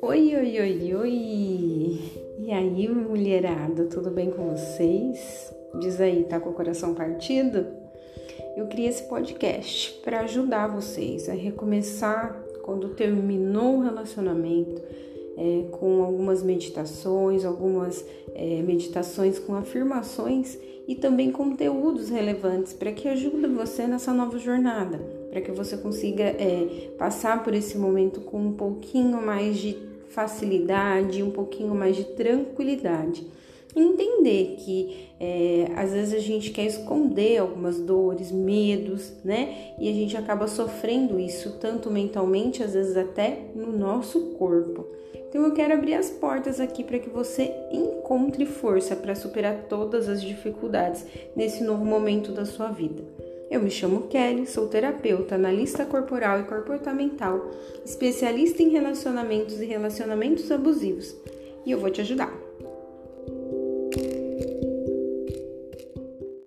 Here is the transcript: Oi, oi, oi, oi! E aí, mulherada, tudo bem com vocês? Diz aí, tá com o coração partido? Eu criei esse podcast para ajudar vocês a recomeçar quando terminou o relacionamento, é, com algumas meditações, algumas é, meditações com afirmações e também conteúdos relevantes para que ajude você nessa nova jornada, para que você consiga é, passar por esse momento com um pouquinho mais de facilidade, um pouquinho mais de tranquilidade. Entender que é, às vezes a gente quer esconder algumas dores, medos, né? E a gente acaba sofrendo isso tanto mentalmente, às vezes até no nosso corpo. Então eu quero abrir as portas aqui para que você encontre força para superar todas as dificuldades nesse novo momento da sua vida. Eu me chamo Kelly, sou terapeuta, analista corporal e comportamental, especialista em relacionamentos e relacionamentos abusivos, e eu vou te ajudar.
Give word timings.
Oi, 0.00 0.34
oi, 0.34 0.60
oi, 0.60 0.94
oi! 0.94 2.00
E 2.38 2.50
aí, 2.50 2.88
mulherada, 2.88 3.84
tudo 3.84 4.10
bem 4.10 4.30
com 4.30 4.56
vocês? 4.56 5.54
Diz 5.78 6.00
aí, 6.00 6.24
tá 6.24 6.40
com 6.40 6.48
o 6.48 6.54
coração 6.54 6.94
partido? 6.94 7.66
Eu 8.56 8.68
criei 8.68 8.88
esse 8.88 9.02
podcast 9.02 10.00
para 10.02 10.20
ajudar 10.20 10.68
vocês 10.68 11.28
a 11.28 11.34
recomeçar 11.34 12.42
quando 12.62 12.94
terminou 12.94 13.76
o 13.76 13.82
relacionamento, 13.82 14.80
é, 15.36 15.64
com 15.70 16.02
algumas 16.02 16.42
meditações, 16.42 17.44
algumas 17.44 18.04
é, 18.34 18.62
meditações 18.62 19.38
com 19.38 19.54
afirmações 19.54 20.58
e 20.88 20.94
também 20.94 21.32
conteúdos 21.32 22.10
relevantes 22.10 22.72
para 22.72 22.92
que 22.92 23.08
ajude 23.08 23.46
você 23.48 23.86
nessa 23.86 24.12
nova 24.12 24.38
jornada, 24.38 24.98
para 25.30 25.40
que 25.40 25.50
você 25.50 25.76
consiga 25.76 26.24
é, 26.24 26.90
passar 26.96 27.42
por 27.42 27.54
esse 27.54 27.76
momento 27.76 28.20
com 28.20 28.38
um 28.38 28.52
pouquinho 28.52 29.20
mais 29.20 29.58
de 29.58 29.76
facilidade, 30.08 31.22
um 31.22 31.30
pouquinho 31.30 31.74
mais 31.74 31.96
de 31.96 32.04
tranquilidade. 32.04 33.26
Entender 33.76 34.56
que 34.58 35.10
é, 35.20 35.66
às 35.76 35.92
vezes 35.92 36.14
a 36.14 36.18
gente 36.18 36.50
quer 36.50 36.64
esconder 36.64 37.36
algumas 37.36 37.78
dores, 37.78 38.32
medos, 38.32 39.12
né? 39.22 39.74
E 39.78 39.90
a 39.90 39.92
gente 39.92 40.16
acaba 40.16 40.48
sofrendo 40.48 41.20
isso 41.20 41.58
tanto 41.60 41.90
mentalmente, 41.90 42.62
às 42.62 42.72
vezes 42.72 42.96
até 42.96 43.50
no 43.54 43.76
nosso 43.76 44.30
corpo. 44.38 44.86
Então 45.28 45.44
eu 45.44 45.52
quero 45.52 45.74
abrir 45.74 45.92
as 45.92 46.08
portas 46.08 46.58
aqui 46.58 46.82
para 46.82 46.98
que 46.98 47.10
você 47.10 47.52
encontre 47.70 48.46
força 48.46 48.96
para 48.96 49.14
superar 49.14 49.66
todas 49.68 50.08
as 50.08 50.22
dificuldades 50.22 51.04
nesse 51.36 51.62
novo 51.62 51.84
momento 51.84 52.32
da 52.32 52.46
sua 52.46 52.68
vida. 52.68 53.04
Eu 53.50 53.60
me 53.60 53.70
chamo 53.70 54.08
Kelly, 54.08 54.46
sou 54.46 54.68
terapeuta, 54.68 55.34
analista 55.34 55.84
corporal 55.84 56.40
e 56.40 56.44
comportamental, 56.44 57.50
especialista 57.84 58.62
em 58.62 58.70
relacionamentos 58.70 59.60
e 59.60 59.66
relacionamentos 59.66 60.50
abusivos, 60.50 61.14
e 61.64 61.70
eu 61.70 61.78
vou 61.78 61.90
te 61.90 62.00
ajudar. 62.00 62.45